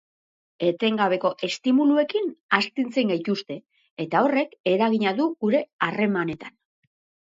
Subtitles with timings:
[0.69, 3.61] Etengabeko estimuluekin astintzen gaituzte,
[4.09, 6.63] eta horrek eragina du gure harremanetan.